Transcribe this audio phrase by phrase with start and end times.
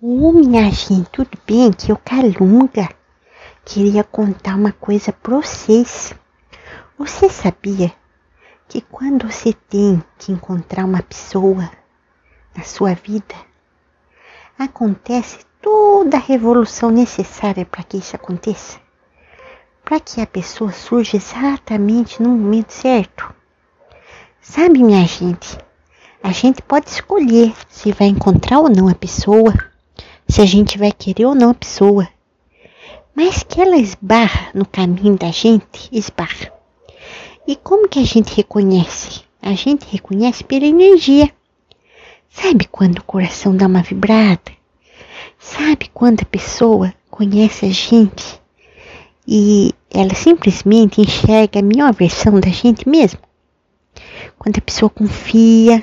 [0.00, 1.72] Ô, minha gente, tudo bem?
[1.72, 2.88] Que eu Calunga
[3.64, 6.14] queria contar uma coisa pra vocês.
[6.96, 7.92] Você sabia
[8.68, 11.68] que quando você tem que encontrar uma pessoa
[12.56, 13.34] na sua vida,
[14.56, 18.78] acontece toda a revolução necessária para que isso aconteça?
[19.84, 23.34] Para que a pessoa surja exatamente no momento certo?
[24.40, 25.58] Sabe, minha gente,
[26.22, 29.52] a gente pode escolher se vai encontrar ou não a pessoa,
[30.28, 32.08] se a gente vai querer ou não a pessoa.
[33.14, 36.52] Mas que ela esbarra no caminho da gente, esbarra.
[37.46, 39.22] E como que a gente reconhece?
[39.40, 41.32] A gente reconhece pela energia.
[42.28, 44.52] Sabe quando o coração dá uma vibrada?
[45.38, 48.40] Sabe quando a pessoa conhece a gente
[49.26, 53.20] e ela simplesmente enxerga a melhor versão da gente mesmo?
[54.38, 55.82] Quando a pessoa confia,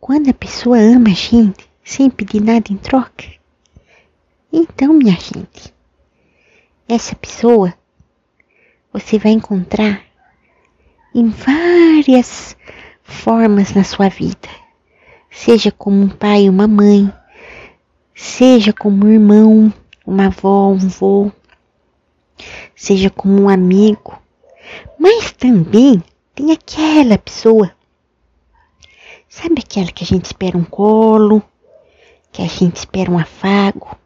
[0.00, 3.24] quando a pessoa ama a gente sem pedir nada em troca.
[4.58, 5.74] Então, minha gente,
[6.88, 7.74] essa pessoa
[8.90, 10.02] você vai encontrar
[11.14, 12.56] em várias
[13.02, 14.48] formas na sua vida,
[15.30, 17.12] seja como um pai, uma mãe,
[18.14, 19.70] seja como um irmão,
[20.06, 21.30] uma avó, um vô,
[22.74, 24.18] seja como um amigo,
[24.98, 26.02] mas também
[26.34, 27.70] tem aquela pessoa,
[29.28, 31.42] sabe aquela que a gente espera um colo,
[32.32, 33.98] que a gente espera um afago,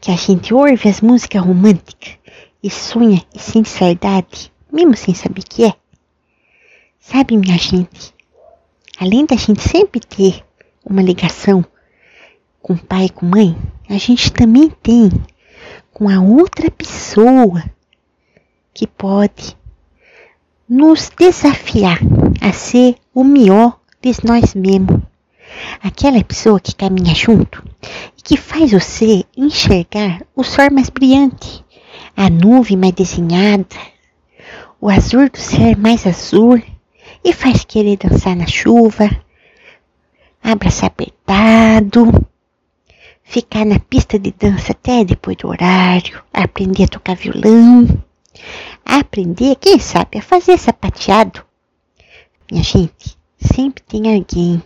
[0.00, 2.18] que a gente ouve as músicas românticas
[2.62, 5.74] e sonha e sente saudade, mesmo sem saber que é.
[6.98, 8.14] Sabe, minha gente,
[8.98, 10.42] além da gente sempre ter
[10.84, 11.64] uma ligação
[12.62, 13.56] com pai e com mãe,
[13.88, 15.10] a gente também tem
[15.92, 17.62] com a outra pessoa
[18.72, 19.56] que pode
[20.68, 21.98] nos desafiar
[22.40, 25.09] a ser o melhor de nós mesmos.
[25.82, 27.64] Aquela pessoa que caminha junto
[28.18, 31.64] e que faz você enxergar o sol mais brilhante,
[32.16, 33.76] a nuvem mais desenhada,
[34.80, 36.62] o azul do céu mais azul
[37.24, 39.08] e faz querer dançar na chuva,
[40.42, 42.26] abraçar apertado,
[43.22, 47.86] ficar na pista de dança até depois do horário, aprender a tocar violão
[48.84, 51.44] aprender, quem sabe, a fazer sapateado.
[52.50, 54.62] Minha gente, sempre tem alguém,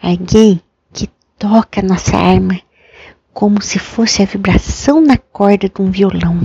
[0.00, 0.60] alguém
[0.92, 1.08] que
[1.38, 2.60] toca nossa arma
[3.32, 6.40] como se fosse a vibração na corda de um violão.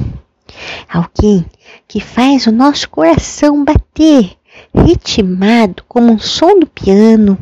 [0.88, 1.46] Alguém
[1.88, 4.38] que faz o nosso coração bater,
[4.74, 7.38] ritmado como um som do piano,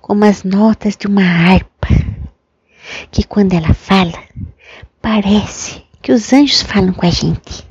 [0.00, 1.88] como as notas de uma harpa,
[3.10, 4.18] que quando ela fala,
[5.00, 7.66] parece que os anjos falam com a gente.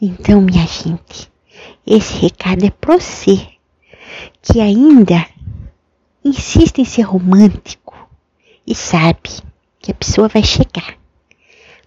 [0.00, 1.30] Então, minha gente,
[1.86, 3.46] esse recado é para você
[4.40, 5.26] que ainda
[6.24, 7.94] insiste em ser romântico
[8.66, 9.30] e sabe
[9.78, 10.96] que a pessoa vai chegar.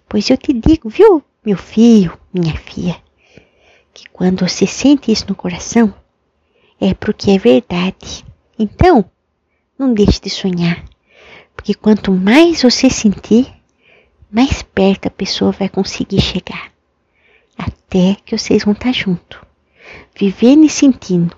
[0.08, 2.96] Pois eu te digo, viu, meu filho, minha filha,
[3.92, 5.94] que quando você sente isso no coração,
[6.80, 8.24] é porque é verdade.
[8.58, 9.04] Então,
[9.78, 10.84] não deixe de sonhar,
[11.54, 13.52] porque quanto mais você sentir,
[14.30, 16.76] mais perto a pessoa vai conseguir chegar
[17.56, 19.44] até que vocês vão estar junto,
[20.14, 21.36] vivendo e sentindo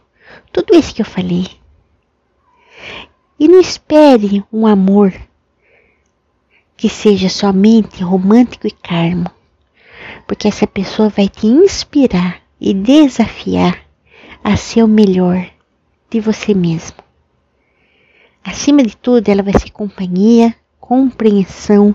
[0.53, 1.47] tudo isso que eu falei.
[3.39, 5.15] E não espere um amor
[6.77, 9.31] que seja somente romântico e carmo,
[10.27, 13.85] porque essa pessoa vai te inspirar e desafiar
[14.43, 15.51] a ser o melhor
[16.11, 16.97] de você mesmo.
[18.43, 21.95] Acima de tudo, ela vai ser companhia, compreensão,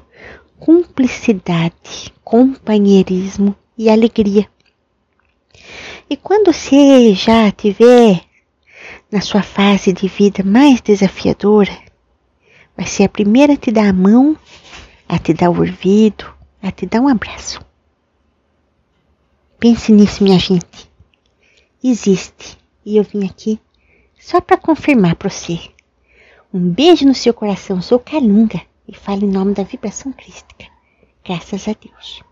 [0.60, 4.48] cumplicidade, companheirismo e alegria.
[6.10, 8.22] E quando você já tiver
[9.14, 11.72] na sua fase de vida mais desafiadora,
[12.76, 14.36] vai ser a primeira a te dar a mão,
[15.08, 17.64] a te dar o ouvido, a te dar um abraço.
[19.60, 20.92] Pense nisso, minha gente.
[21.84, 22.58] Existe.
[22.84, 23.60] E eu vim aqui
[24.20, 25.60] só para confirmar para você.
[26.52, 30.66] Um beijo no seu coração, sou Calunga e falo em nome da vibração crística.
[31.24, 32.24] Graças a Deus.